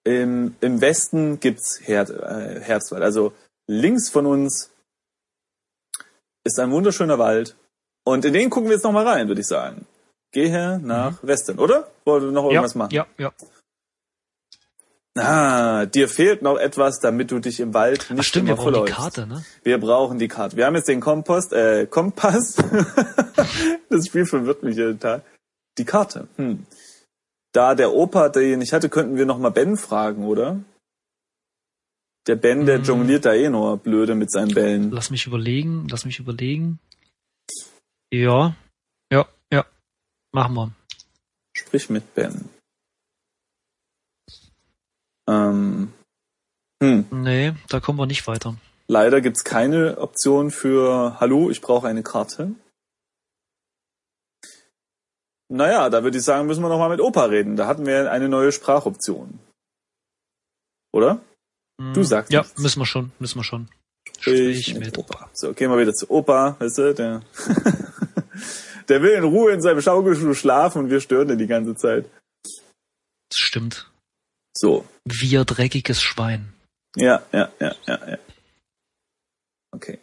im, 0.06 0.56
im 0.62 0.82
Westen 0.82 1.40
gibt's 1.40 1.82
Her 1.84 2.08
äh, 2.10 2.62
Herbstwald. 2.62 3.04
Also 3.04 3.34
links 3.68 4.10
von 4.10 4.26
uns 4.26 4.72
ist 6.44 6.60
ein 6.60 6.72
wunderschöner 6.72 7.20
Wald 7.20 7.56
und 8.06 8.24
in 8.24 8.34
den 8.34 8.50
gucken 8.50 8.70
wir 8.70 8.76
jetzt 8.76 8.84
nochmal 8.84 9.08
rein, 9.08 9.28
würde 9.28 9.42
ich 9.42 9.48
sagen. 9.48 9.86
Gehe 10.32 10.80
nach 10.80 11.24
Westen, 11.24 11.60
oder? 11.60 11.90
Wollt 12.04 12.24
ihr 12.24 12.32
noch 12.32 12.46
irgendwas 12.46 12.74
ja, 12.74 12.78
machen? 12.78 12.94
ja, 12.94 13.08
ja. 13.18 13.32
Ah, 15.18 15.86
dir 15.86 16.10
fehlt 16.10 16.42
noch 16.42 16.58
etwas, 16.58 17.00
damit 17.00 17.32
du 17.32 17.40
dich 17.40 17.62
im 17.62 17.74
Wald 17.74 18.10
nicht 18.10 18.20
Ach 18.20 18.24
stimmt, 18.24 18.50
wir 18.50 18.56
brauchen 18.56 18.86
die. 18.86 18.92
Karte, 18.92 19.26
ne? 19.26 19.46
Wir 19.64 19.80
brauchen 19.80 20.20
die 20.20 20.28
Karte. 20.28 20.58
Wir 20.58 20.66
haben 20.66 20.76
jetzt 20.76 20.90
den 20.90 21.00
Kompost, 21.00 21.54
äh, 21.54 21.88
Kompass. 21.90 22.56
das 23.90 24.08
Spiel 24.08 24.26
verwirrt 24.26 24.62
mich 24.64 24.76
jeden 24.76 25.00
Tag. 25.00 25.24
Die 25.78 25.86
Karte. 25.86 26.28
Hm. 26.36 26.66
Da 27.56 27.74
der 27.74 27.94
Opa 27.94 28.28
den 28.28 28.60
ich 28.62 28.74
hatte, 28.74 28.90
könnten 28.90 29.16
wir 29.16 29.26
noch 29.26 29.40
mal 29.40 29.50
Ben 29.50 29.78
fragen, 29.78 30.26
oder? 30.26 30.60
Der 32.28 32.36
Ben, 32.36 32.66
der 32.66 32.80
Hm. 32.80 32.84
jongliert 32.84 33.24
da 33.24 33.34
eh 33.34 33.50
nur 33.50 33.78
blöde 33.78 34.14
mit 34.16 34.30
seinen 34.30 34.54
Bällen. 34.54 34.92
Lass 34.92 35.10
mich 35.10 35.26
überlegen, 35.26 35.88
lass 35.90 36.04
mich 36.04 36.20
überlegen. 36.20 36.80
Ja, 38.12 38.56
ja, 39.10 39.26
ja. 39.54 39.66
Machen 40.34 40.56
wir. 40.56 40.72
Sprich 41.56 41.90
mit 41.90 42.14
Ben. 42.14 42.50
Ähm, 45.30 45.94
hm. 46.84 47.06
Nee, 47.12 47.54
da 47.70 47.80
kommen 47.80 48.00
wir 48.00 48.06
nicht 48.06 48.28
weiter. 48.28 48.58
Leider 48.88 49.22
gibt's 49.22 49.46
keine 49.46 49.98
Option 50.00 50.52
für 50.52 51.20
Hallo, 51.22 51.50
ich 51.50 51.62
brauche 51.62 51.88
eine 51.88 52.04
Karte. 52.04 52.52
Naja, 55.50 55.90
da 55.90 56.04
würde 56.04 56.18
ich 56.18 56.24
sagen, 56.24 56.48
müssen 56.48 56.64
wir 56.64 56.70
noch 56.70 56.80
mal 56.80 56.90
mit 56.90 57.00
Opa 57.02 57.26
reden. 57.26 57.56
Da 57.56 57.68
hatten 57.68 57.86
wir 57.86 58.12
eine 58.12 58.28
neue 58.30 58.52
Sprachoption. 58.52 59.40
Oder? 60.92 61.22
Du 61.94 62.04
sagst 62.04 62.32
Ja, 62.32 62.42
nichts. 62.42 62.58
müssen 62.60 62.80
wir 62.80 62.86
schon, 62.86 63.12
müssen 63.20 63.38
wir 63.40 63.44
schon. 63.44 63.70
Ich 64.08 64.22
Sprich 64.22 64.76
mit 64.76 64.98
Opa. 64.98 65.30
So, 65.34 65.54
gehen 65.54 65.70
wir 65.70 65.78
wieder 65.78 65.94
zu 65.94 66.10
Opa, 66.10 66.56
weißt 66.60 66.78
du, 66.78 66.94
der, 66.96 67.22
der 68.88 69.02
will 69.02 69.12
in 69.12 69.24
Ruhe 69.26 69.52
in 69.52 69.62
seinem 69.62 69.82
Schaukelstuhl 69.82 70.34
schlafen 70.36 70.84
und 70.84 70.90
wir 70.90 71.02
stören 71.02 71.28
den 71.28 71.38
die 71.38 71.48
ganze 71.48 71.76
Zeit. 71.76 72.06
Das 72.44 73.38
stimmt. 73.38 73.92
So, 74.58 74.86
Wir 75.04 75.44
dreckiges 75.44 76.02
Schwein. 76.02 76.54
ja, 76.96 77.22
ja, 77.34 77.52
ja, 77.60 77.76
ja, 77.88 78.10
ja. 78.10 78.18
Okay. 79.74 80.00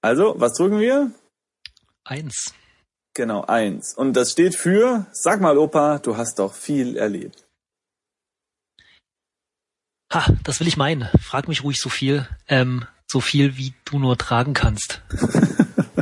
Also, 0.00 0.38
was 0.38 0.54
drücken 0.54 0.78
wir? 0.78 1.10
Eins. 2.06 2.54
Genau, 3.14 3.42
eins. 3.42 3.94
Und 3.94 4.12
das 4.12 4.32
steht 4.32 4.54
für, 4.54 5.06
sag 5.12 5.40
mal 5.40 5.58
Opa, 5.58 5.98
du 5.98 6.16
hast 6.16 6.38
doch 6.38 6.54
viel 6.54 6.96
erlebt. 6.96 7.44
Ha, 10.12 10.24
das 10.44 10.60
will 10.60 10.68
ich 10.68 10.76
meinen. 10.76 11.08
Frag 11.20 11.48
mich 11.48 11.64
ruhig 11.64 11.80
so 11.80 11.88
viel, 11.88 12.28
ähm, 12.46 12.86
so 13.10 13.20
viel 13.20 13.56
wie 13.56 13.74
du 13.84 13.98
nur 13.98 14.16
tragen 14.16 14.54
kannst. 14.54 15.02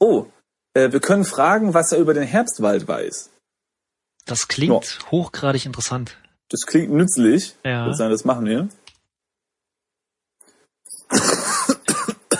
Oh, 0.00 0.26
äh, 0.74 0.92
wir 0.92 1.00
können 1.00 1.24
fragen, 1.24 1.74
was 1.74 1.90
er 1.90 1.98
über 1.98 2.14
den 2.14 2.22
Herbstwald 2.22 2.86
weiß. 2.86 3.30
Das 4.26 4.46
klingt 4.46 5.00
hochgradig 5.10 5.66
interessant. 5.66 6.16
Das 6.50 6.66
klingt 6.66 6.92
nützlich. 6.92 7.56
Ja. 7.64 7.88
Das 7.88 8.24
machen 8.24 8.46
wir. 8.46 8.68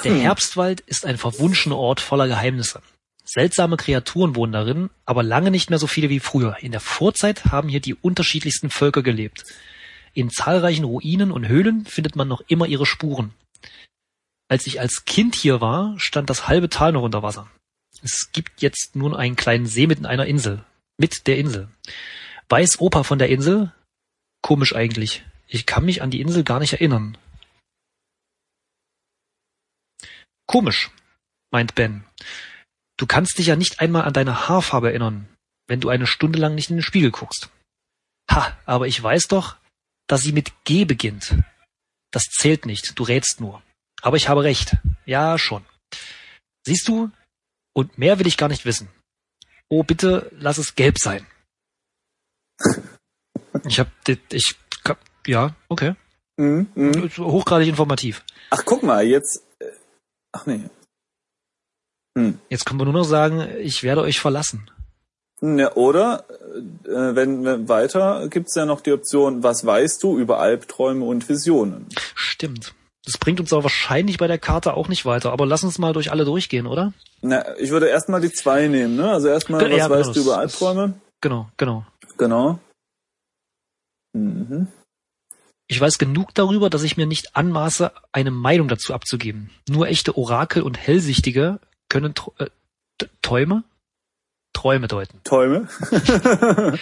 Der 0.09 0.17
Herbstwald 0.17 0.81
ist 0.81 1.05
ein 1.05 1.19
verwunschener 1.19 1.77
Ort 1.77 2.01
voller 2.01 2.29
Geheimnisse. 2.29 2.81
Seltsame 3.27 3.77
Kreaturen 3.77 4.37
wohnen 4.37 4.55
darin, 4.55 4.89
aber 5.05 5.23
lange 5.23 5.51
nicht 5.51 5.69
mehr 5.69 5.79
so 5.79 5.87
viele 5.87 6.09
wie 6.09 6.19
früher. 6.19 6.57
In 6.63 6.73
der 6.73 6.81
Vorzeit 6.81 7.45
haben 7.45 7.69
hier 7.69 7.81
die 7.81 7.95
unterschiedlichsten 7.95 8.71
Völker 8.71 9.03
gelebt. 9.03 9.45
In 10.15 10.31
zahlreichen 10.31 10.85
Ruinen 10.85 11.31
und 11.31 11.47
Höhlen 11.47 11.85
findet 11.85 12.17
man 12.17 12.27
noch 12.27 12.41
immer 12.49 12.67
ihre 12.67 12.87
Spuren. 12.87 13.35
Als 14.49 14.67
ich 14.67 14.81
als 14.81 15.05
Kind 15.05 15.35
hier 15.35 15.61
war, 15.61 16.01
stand 16.01 16.31
das 16.31 16.49
halbe 16.49 16.71
Tal 16.71 16.93
noch 16.93 17.03
unter 17.03 17.23
Wasser. 17.23 17.51
Es 18.03 18.31
gibt 18.33 18.63
jetzt 18.63 18.97
nur 18.97 19.19
einen 19.19 19.37
kleinen 19.37 19.67
See 19.67 19.87
mit 19.87 20.07
einer 20.07 20.25
Insel. 20.25 20.65
Mit 20.97 21.27
der 21.27 21.37
Insel. 21.37 21.69
Weiß 22.49 22.81
Opa 22.81 23.03
von 23.03 23.19
der 23.19 23.29
Insel? 23.29 23.75
Komisch 24.41 24.75
eigentlich. 24.75 25.23
Ich 25.47 25.67
kann 25.67 25.85
mich 25.85 26.01
an 26.01 26.11
die 26.11 26.23
Insel 26.23 26.45
gar 26.45 26.61
nicht 26.61 26.73
erinnern. 26.73 27.19
Komisch, 30.49 30.91
meint 31.53 31.75
Ben. 31.75 32.05
Du 32.97 33.07
kannst 33.07 33.39
dich 33.39 33.47
ja 33.47 33.57
nicht 33.57 33.81
einmal 33.81 34.03
an 34.03 34.15
deine 34.15 34.49
Haarfarbe 34.49 34.89
erinnern, 34.89 35.29
wenn 35.69 35.81
du 35.81 35.91
eine 35.91 36.07
Stunde 36.07 36.39
lang 36.39 36.55
nicht 36.55 36.71
in 36.71 36.77
den 36.77 36.83
Spiegel 36.83 37.13
guckst. 37.13 37.51
Ha, 38.31 38.57
aber 38.65 38.89
ich 38.89 39.01
weiß 39.01 39.29
doch, 39.29 39.57
dass 40.09 40.23
sie 40.23 40.33
mit 40.33 40.53
G 40.65 40.85
beginnt. 40.85 41.37
Das 42.11 42.25
zählt 42.25 42.67
nicht, 42.67 42.99
du 42.99 43.03
rätst 43.05 43.41
nur. 43.41 43.63
Aber 44.01 44.17
ich 44.17 44.29
habe 44.29 44.43
recht. 44.43 44.77
Ja, 45.05 45.39
schon. 45.39 45.65
Siehst 46.67 46.89
du? 46.89 47.11
Und 47.75 47.99
mehr 47.99 48.19
will 48.19 48.27
ich 48.27 48.39
gar 48.39 48.49
nicht 48.49 48.65
wissen. 48.65 48.89
Oh, 49.69 49.83
bitte 49.83 50.31
lass 50.33 50.59
es 50.59 50.75
gelb 50.75 50.99
sein. 50.99 51.27
Ich 53.67 53.79
hab, 53.79 53.89
ich, 54.33 54.57
ja, 55.27 55.55
okay. 55.69 55.95
Mhm, 56.37 56.69
mhm. 56.75 57.11
Hochgradig 57.19 57.69
informativ. 57.69 58.25
Ach, 58.51 58.63
guck 58.65 58.83
mal, 58.83 59.05
jetzt. 59.05 59.43
Ach 60.33 60.47
nee. 60.47 60.69
Hm. 62.17 62.39
Jetzt 62.49 62.67
können 62.67 62.81
wir 62.81 62.85
nur 62.85 62.95
noch 62.95 63.05
sagen, 63.05 63.41
ich 63.61 63.83
werde 63.83 64.03
euch 64.03 64.21
verlassen. 64.21 64.71
Ja, 65.41 65.73
oder, 65.75 66.25
äh, 66.85 67.15
wenn, 67.15 67.45
wenn 67.45 67.69
weiter, 67.69 68.29
gibt's 68.29 68.57
ja 68.57 68.67
noch 68.67 68.81
die 68.81 68.93
Option, 68.93 69.43
was 69.45 69.65
weißt 69.65 70.03
du 70.03 70.19
über 70.19 70.41
Albträume 70.41 71.05
und 71.05 71.29
Visionen? 71.29 71.87
Stimmt. 72.17 72.75
Das 73.05 73.17
bringt 73.19 73.39
uns 73.41 73.53
aber 73.53 73.63
wahrscheinlich 73.63 74.19
bei 74.19 74.27
der 74.27 74.39
Karte 74.39 74.75
auch 74.75 74.89
nicht 74.89 75.07
weiter. 75.07 75.33
Aber 75.33 75.47
lass 75.47 75.63
uns 75.65 75.79
mal 75.79 75.93
durch 75.93 76.11
alle 76.11 76.25
durchgehen, 76.25 76.67
oder? 76.67 76.93
Na, 77.23 77.57
ich 77.59 77.71
würde 77.71 77.87
erstmal 77.87 78.21
die 78.21 78.33
zwei 78.33 78.67
nehmen, 78.69 78.97
ne? 78.97 79.11
Also 79.13 79.29
erstmal, 79.29 79.63
Ja, 79.63 79.69
was 79.69 79.87
genau, 79.87 79.91
weißt 80.01 80.09
du 80.09 80.15
das- 80.15 80.23
über 80.25 80.39
Albträume? 80.39 81.01
Genau, 81.21 81.49
genau. 81.57 81.87
Genau. 82.19 82.59
Mhm. 84.13 84.67
Ich 85.69 85.79
weiß 85.79 85.99
genug 85.99 86.35
darüber, 86.35 86.71
dass 86.71 86.83
ich 86.83 86.97
mir 86.97 87.07
nicht 87.07 87.37
anmaße, 87.37 87.93
eine 88.11 88.31
Meinung 88.31 88.69
dazu 88.69 88.95
abzugeben. 88.95 89.51
Nur 89.69 89.87
echte 89.87 90.17
Orakel 90.17 90.63
und 90.63 90.79
Hellsichtige 90.79 91.61
können 91.91 92.15
äh, 92.39 92.47
Träume? 93.21 93.65
Träume 94.55 94.89
deuten. 94.89 95.21
Träume. 95.25 95.69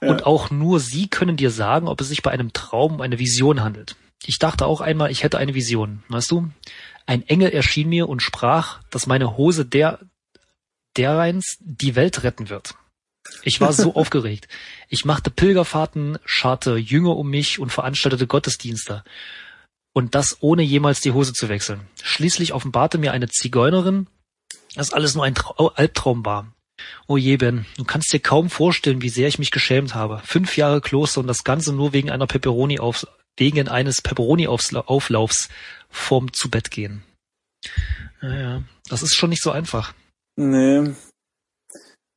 Ja. 0.00 0.10
Und 0.10 0.26
auch 0.26 0.50
nur 0.50 0.80
sie 0.80 1.08
können 1.08 1.38
dir 1.38 1.50
sagen, 1.50 1.88
ob 1.88 1.98
es 1.98 2.08
sich 2.08 2.20
bei 2.20 2.30
einem 2.30 2.52
Traum 2.52 2.96
um 2.96 3.00
eine 3.00 3.18
Vision 3.18 3.62
handelt. 3.62 3.96
Ich 4.26 4.38
dachte 4.38 4.66
auch 4.66 4.82
einmal, 4.82 5.10
ich 5.10 5.22
hätte 5.22 5.38
eine 5.38 5.54
Vision. 5.54 6.02
Weißt 6.08 6.30
du? 6.30 6.50
Ein 7.06 7.26
Engel 7.26 7.50
erschien 7.50 7.88
mir 7.88 8.06
und 8.06 8.20
sprach, 8.20 8.82
dass 8.90 9.06
meine 9.06 9.38
Hose 9.38 9.64
der, 9.64 10.00
dereins 10.98 11.56
die 11.60 11.96
Welt 11.96 12.22
retten 12.22 12.50
wird. 12.50 12.74
Ich 13.42 13.60
war 13.60 13.72
so 13.72 13.94
aufgeregt. 13.96 14.48
Ich 14.88 15.04
machte 15.04 15.30
Pilgerfahrten, 15.30 16.18
scharte 16.24 16.76
Jünger 16.76 17.16
um 17.16 17.28
mich 17.30 17.58
und 17.58 17.70
veranstaltete 17.70 18.26
Gottesdienste. 18.26 19.04
Und 19.92 20.14
das 20.14 20.38
ohne 20.40 20.62
jemals 20.62 21.00
die 21.00 21.12
Hose 21.12 21.32
zu 21.32 21.48
wechseln. 21.48 21.80
Schließlich 22.02 22.52
offenbarte 22.52 22.98
mir 22.98 23.12
eine 23.12 23.28
Zigeunerin, 23.28 24.08
dass 24.74 24.92
alles 24.92 25.14
nur 25.14 25.24
ein 25.24 25.34
Trau 25.36 25.68
Albtraum 25.68 26.24
war. 26.24 26.52
Oh 27.06 27.16
je, 27.16 27.36
Ben, 27.36 27.66
du 27.76 27.84
kannst 27.84 28.12
dir 28.12 28.18
kaum 28.18 28.50
vorstellen, 28.50 29.02
wie 29.02 29.08
sehr 29.08 29.28
ich 29.28 29.38
mich 29.38 29.52
geschämt 29.52 29.94
habe. 29.94 30.20
Fünf 30.24 30.56
Jahre 30.56 30.80
Kloster 30.80 31.20
und 31.20 31.28
das 31.28 31.44
Ganze 31.44 31.72
nur 31.72 31.92
wegen 31.92 32.10
einer 32.10 32.26
Pepperoni 32.26 32.80
auf, 32.80 33.06
wegen 33.36 33.68
eines 33.68 34.02
Pepperoni-Auflaufs 34.02 35.48
vorm 35.88 36.32
zu 36.32 36.50
Bett 36.50 36.72
gehen. 36.72 37.04
Naja, 38.20 38.62
das 38.88 39.02
ist 39.02 39.14
schon 39.14 39.30
nicht 39.30 39.42
so 39.42 39.50
einfach. 39.50 39.94
nee. 40.36 40.92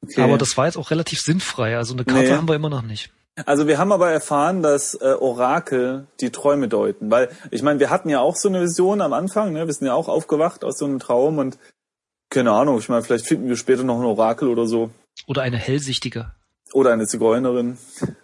Okay. 0.03 0.21
Aber 0.21 0.37
das 0.37 0.55
war 0.57 0.65
jetzt 0.65 0.77
auch 0.77 0.91
relativ 0.91 1.19
sinnfrei. 1.21 1.75
Also 1.77 1.93
eine 1.93 2.05
Karte 2.05 2.29
Nee. 2.29 2.31
haben 2.35 2.47
wir 2.47 2.55
immer 2.55 2.69
noch 2.69 2.81
nicht. 2.83 3.11
Also 3.45 3.67
wir 3.67 3.77
haben 3.77 3.91
aber 3.91 4.09
erfahren, 4.11 4.63
dass 4.63 4.95
äh, 4.95 5.13
Orakel 5.19 6.07
die 6.21 6.31
Träume 6.31 6.67
deuten, 6.67 7.11
weil 7.11 7.29
ich 7.51 7.61
meine, 7.61 7.79
wir 7.79 7.89
hatten 7.91 8.09
ja 8.09 8.19
auch 8.19 8.35
so 8.35 8.49
eine 8.49 8.61
Vision 8.61 8.99
am 9.01 9.13
Anfang, 9.13 9.53
ne? 9.53 9.67
Wir 9.67 9.73
sind 9.73 9.85
ja 9.85 9.93
auch 9.93 10.07
aufgewacht 10.07 10.63
aus 10.63 10.79
so 10.79 10.85
einem 10.85 10.97
Traum 10.99 11.37
und 11.37 11.57
keine 12.29 12.51
Ahnung, 12.51 12.79
ich 12.79 12.89
meine, 12.89 13.03
vielleicht 13.03 13.27
finden 13.27 13.47
wir 13.47 13.55
später 13.55 13.83
noch 13.83 13.99
ein 13.99 14.05
Orakel 14.05 14.47
oder 14.49 14.65
so 14.67 14.89
Oder 15.27 15.43
eine 15.43 15.57
hellsichtige. 15.57 16.31
oder 16.73 16.91
eine 16.93 17.05
Zigeunerin 17.05 17.77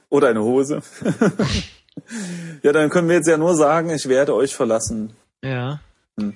oder 0.10 0.30
eine 0.30 0.42
Hose. 0.42 0.82
ja, 2.63 2.72
dann 2.72 2.89
können 2.89 3.08
wir 3.08 3.15
jetzt 3.18 3.27
ja 3.27 3.38
nur 3.38 3.56
sagen, 3.56 3.89
ich 3.92 4.08
werde 4.10 4.34
euch 4.36 4.56
verlassen. 4.56 5.13
Ja. 5.44 5.80
Hm. 6.20 6.36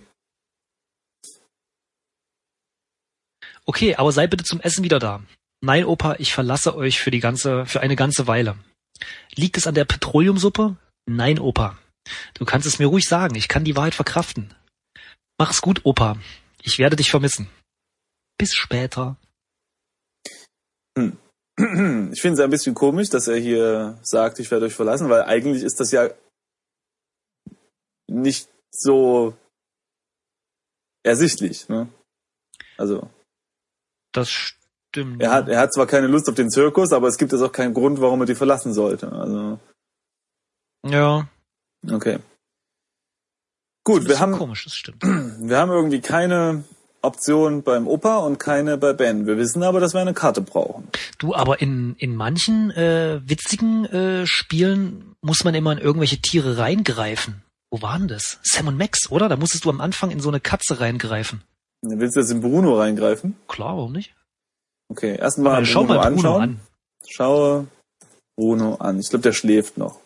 Okay, 3.67 3.95
aber 3.95 4.13
sei 4.13 4.27
bitte 4.27 4.45
zum 4.45 4.62
Essen 4.62 4.83
wieder 4.86 4.97
da. 4.97 5.21
Nein, 5.62 5.83
Opa, 5.83 6.15
ich 6.19 6.33
verlasse 6.33 6.75
euch 6.75 7.00
für 7.00 7.12
die 7.12 7.19
ganze, 7.19 7.65
für 7.65 7.81
eine 7.81 7.97
ganze 7.97 8.25
Weile. 8.25 8.57
Liegt 9.36 9.57
es 9.57 9.67
an 9.67 9.75
der 9.75 9.83
Petroleumsuppe? 9.83 10.77
Nein, 11.05 11.38
Opa. 11.38 11.77
Du 12.33 12.45
kannst 12.45 12.65
es 12.65 12.79
mir 12.79 12.88
ruhig 12.88 13.07
sagen, 13.07 13.36
ich 13.36 13.50
kann 13.50 13.65
die 13.65 13.75
Wahrheit 13.75 13.93
verkraften. 13.93 14.53
Mach's 15.38 15.62
gut, 15.62 15.81
Opa. 15.83 16.17
Ich 16.63 16.79
werde 16.79 16.95
dich 16.95 17.12
vermissen. 17.12 17.50
Bis 18.38 18.55
später. 18.55 19.17
Ich 21.59 22.21
finde 22.21 22.36
es 22.36 22.39
ein 22.39 22.51
bisschen 22.51 22.75
komisch, 22.75 23.09
dass 23.09 23.27
er 23.27 23.38
hier 23.38 23.97
sagt, 24.03 24.38
ich 24.38 24.51
werde 24.51 24.67
euch 24.67 24.75
verlassen, 24.75 25.09
weil 25.09 25.24
eigentlich 25.24 25.63
ist 25.63 25.79
das 25.79 25.91
ja 25.91 26.12
nicht 28.07 28.47
so 28.69 29.36
ersichtlich. 31.01 31.67
Ne? 31.67 31.89
Also 32.77 33.09
Das 34.17 34.55
Stimmt. 34.97 35.21
Er 35.21 35.31
hat, 35.31 35.50
er 35.50 35.59
hat 35.59 35.74
zwar 35.74 35.86
keine 35.86 36.07
Lust 36.07 36.29
auf 36.29 36.36
den 36.36 36.50
Zirkus, 36.50 36.91
aber 36.91 37.07
es 37.07 37.17
gibt 37.17 37.31
jetzt 37.31 37.41
auch 37.41 37.51
keinen 37.51 37.74
Grund, 37.74 38.00
warum 38.01 38.21
er 38.21 38.25
die 38.25 38.36
verlassen 38.36 38.74
sollte. 38.74 39.12
Also, 39.12 39.59
ja. 40.86 41.27
okay. 41.91 42.19
Gut, 43.83 44.07
wir 44.07 44.19
haben, 44.19 44.33
komisch, 44.33 44.63
das 44.63 44.75
stimmt. 44.75 45.03
wir 45.03 45.57
haben 45.57 45.71
irgendwie 45.71 46.01
keine 46.01 46.63
Option 47.01 47.63
beim 47.63 47.88
Opa 47.88 48.17
und 48.17 48.39
keine 48.39 48.77
bei 48.77 48.93
Ben. 48.93 49.27
Wir 49.27 49.38
wissen 49.38 49.62
aber, 49.62 49.79
dass 49.79 49.93
wir 49.93 50.01
eine 50.01 50.13
Karte 50.13 50.41
brauchen. 50.41 50.88
Du, 51.19 51.36
aber 51.36 51.62
in, 51.62 51.95
in 52.00 52.15
manchen 52.15 52.71
äh, 52.71 53.21
witzigen 53.24 53.86
äh, 53.86 54.25
Spielen 54.25 55.15
muss 55.21 55.43
man 55.43 55.53
immer 55.53 55.74
in 55.74 55.77
irgendwelche 55.77 56.19
Tiere 56.21 56.57
reingreifen. 56.57 57.43
Wo 57.69 57.81
waren 57.81 58.07
das? 58.07 58.39
Sam 58.41 58.67
und 58.67 58.77
Max, 58.77 59.12
oder? 59.12 59.29
Da 59.29 59.36
musstest 59.36 59.65
du 59.65 59.69
am 59.69 59.81
Anfang 59.81 60.12
in 60.12 60.21
so 60.21 60.29
eine 60.29 60.39
Katze 60.39 60.79
reingreifen. 60.79 61.43
Willst 61.81 62.15
du 62.15 62.19
jetzt 62.19 62.31
in 62.31 62.41
Bruno 62.41 62.77
reingreifen? 62.77 63.36
Klar, 63.48 63.77
warum 63.77 63.91
nicht? 63.93 64.15
Okay, 64.89 65.17
erstmal 65.17 65.65
schau 65.65 65.84
mal 65.84 66.00
Bruno 66.00 66.07
anschauen. 66.07 66.41
an. 66.41 66.60
Schaue 67.07 67.67
Bruno 68.38 68.75
an. 68.75 69.00
Ich 69.00 69.10
glaube, 69.10 69.24
der 69.24 69.34
schläft 69.34 69.77
noch. 69.77 70.00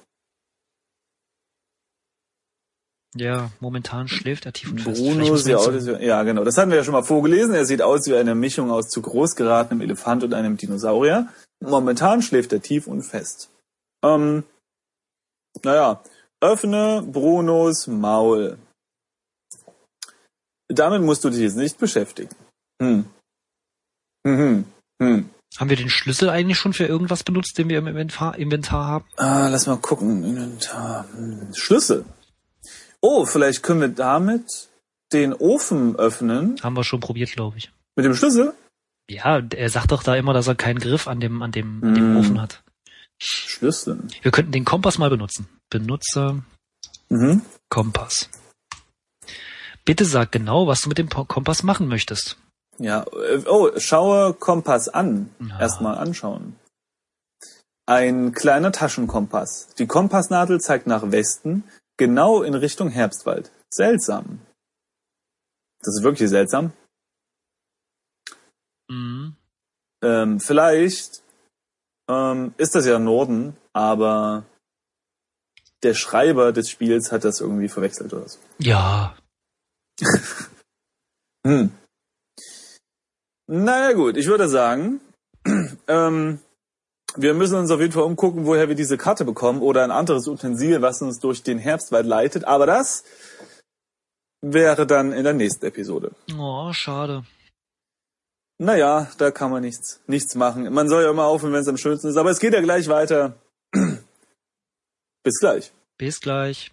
Ja, 3.15 3.51
momentan 3.59 4.07
schläft 4.07 4.45
er 4.45 4.53
tief 4.53 4.71
und 4.71 4.79
fest. 4.79 5.01
Bruno 5.01 5.35
sieht 5.35 5.55
aus, 5.55 5.85
ja 5.85 6.23
genau, 6.23 6.45
das 6.45 6.57
hatten 6.57 6.71
wir 6.71 6.77
ja 6.77 6.83
schon 6.83 6.93
mal 6.93 7.03
vorgelesen. 7.03 7.53
Er 7.53 7.65
sieht 7.65 7.81
aus 7.81 8.07
wie 8.07 8.15
eine 8.15 8.35
Mischung 8.35 8.71
aus 8.71 8.87
zu 8.87 9.01
groß 9.01 9.35
geratenem 9.35 9.81
Elefant 9.81 10.23
und 10.23 10.33
einem 10.33 10.55
Dinosaurier. 10.55 11.27
Momentan 11.61 12.21
schläft 12.21 12.53
er 12.53 12.61
tief 12.61 12.87
und 12.87 13.03
fest. 13.03 13.49
Ähm, 14.03 14.43
naja, 15.63 16.01
öffne 16.39 17.03
Brunos 17.05 17.87
Maul. 17.87 18.57
Damit 20.73 21.01
musst 21.01 21.23
du 21.23 21.29
dich 21.29 21.39
jetzt 21.41 21.57
nicht 21.57 21.77
beschäftigen. 21.77 22.35
Hm. 22.81 23.05
Hm, 24.25 24.37
hm, 24.37 24.65
hm. 25.01 25.29
Haben 25.57 25.69
wir 25.69 25.77
den 25.77 25.89
Schlüssel 25.89 26.29
eigentlich 26.29 26.57
schon 26.57 26.73
für 26.73 26.85
irgendwas 26.85 27.23
benutzt, 27.23 27.57
den 27.57 27.67
wir 27.69 27.77
im 27.79 27.87
Inventar, 27.87 28.37
Inventar 28.37 28.85
haben? 28.87 29.05
Ah, 29.17 29.47
lass 29.49 29.67
mal 29.67 29.77
gucken. 29.77 30.23
Inventar. 30.23 31.05
Hm. 31.15 31.53
Schlüssel. 31.53 32.05
Oh, 33.01 33.25
vielleicht 33.25 33.63
können 33.63 33.81
wir 33.81 33.87
damit 33.89 34.69
den 35.11 35.33
Ofen 35.33 35.95
öffnen. 35.97 36.55
Haben 36.63 36.75
wir 36.77 36.83
schon 36.83 36.99
probiert, 37.01 37.31
glaube 37.33 37.57
ich. 37.57 37.71
Mit 37.95 38.05
dem 38.05 38.15
Schlüssel? 38.15 38.53
Ja, 39.09 39.39
er 39.39 39.69
sagt 39.69 39.91
doch 39.91 40.03
da 40.03 40.15
immer, 40.15 40.33
dass 40.33 40.47
er 40.47 40.55
keinen 40.55 40.79
Griff 40.79 41.07
an 41.07 41.19
dem, 41.19 41.41
an 41.41 41.51
dem, 41.51 41.83
an 41.83 41.95
dem 41.95 42.13
Mm. 42.13 42.17
Ofen 42.17 42.41
hat. 42.41 42.63
Schlüssel. 43.19 43.99
Wir 44.21 44.31
könnten 44.31 44.51
den 44.53 44.63
Kompass 44.65 44.97
mal 44.97 45.09
benutzen. 45.09 45.47
Benutzer 45.69 46.41
Mhm. 47.09 47.41
Kompass. 47.69 48.29
Bitte 49.85 50.05
sag 50.05 50.31
genau, 50.31 50.67
was 50.67 50.81
du 50.81 50.89
mit 50.89 50.97
dem 50.97 51.09
Kompass 51.09 51.63
machen 51.63 51.88
möchtest. 51.88 52.38
Ja, 52.77 53.03
äh, 53.03 53.43
oh, 53.47 53.71
schaue 53.77 54.33
Kompass 54.33 54.89
an. 54.89 55.29
Ja. 55.39 55.59
Erstmal 55.59 55.97
anschauen. 55.97 56.55
Ein 57.85 58.31
kleiner 58.33 58.71
Taschenkompass. 58.71 59.69
Die 59.77 59.88
Kompassnadel 59.88 60.59
zeigt 60.61 60.88
nach 60.88 61.11
Westen, 61.11 61.63
genau 61.97 62.41
in 62.41 62.53
Richtung 62.53 62.89
Herbstwald. 62.89 63.51
Seltsam. 63.69 64.39
Das 65.79 65.95
ist 65.95 66.03
wirklich 66.03 66.29
seltsam. 66.29 66.73
Mhm. 68.89 69.35
Ähm, 70.03 70.39
vielleicht 70.39 71.23
ähm, 72.07 72.53
ist 72.57 72.75
das 72.75 72.85
ja 72.85 73.00
Norden, 73.00 73.57
aber 73.73 74.45
der 75.83 75.93
Schreiber 75.93 76.51
des 76.51 76.69
Spiels 76.69 77.11
hat 77.11 77.23
das 77.23 77.41
irgendwie 77.41 77.67
verwechselt 77.67 78.13
oder 78.13 78.27
so. 78.27 78.39
Ja, 78.59 79.15
Hm. 81.51 81.72
Naja 83.48 83.91
gut, 83.91 84.15
ich 84.15 84.27
würde 84.27 84.48
sagen, 84.48 85.01
ähm, 85.88 86.39
wir 87.15 87.34
müssen 87.34 87.58
uns 87.58 87.72
auf 87.72 87.81
jeden 87.81 87.91
Fall 87.91 88.03
umgucken, 88.03 88.46
woher 88.46 88.70
wir 88.70 88.75
diese 88.75 88.98
Karte 88.98 89.25
bekommen 89.25 89.62
oder 89.62 89.84
ein 89.84 89.91
anderes 89.91 90.27
Utensil, 90.27 90.81
was 90.81 91.01
uns 91.01 91.20
durch 91.20 91.43
den 91.43 91.60
Herbstwald 91.60 92.05
leitet. 92.05 92.46
Aber 92.46 92.65
das 92.65 93.03
wäre 94.42 94.87
dann 94.87 95.11
in 95.11 95.25
der 95.25 95.33
nächsten 95.33 95.66
Episode. 95.66 96.11
oh, 96.40 96.72
schade. 96.72 97.25
Naja, 98.57 99.11
da 99.18 99.31
kann 99.31 99.51
man 99.51 99.64
nichts, 99.64 100.00
nichts 100.07 100.35
machen. 100.35 100.72
Man 100.72 100.87
soll 100.87 101.03
ja 101.03 101.09
immer 101.09 101.25
aufhören, 101.25 101.51
wenn 101.51 101.61
es 101.61 101.68
am 101.68 101.77
schönsten 101.77 102.07
ist. 102.07 102.18
Aber 102.18 102.29
es 102.29 102.40
geht 102.40 102.53
ja 102.53 102.61
gleich 102.61 102.87
weiter. 102.87 103.35
Bis 105.24 105.40
gleich. 105.40 105.74
Bis 105.98 106.22
gleich. 106.22 106.72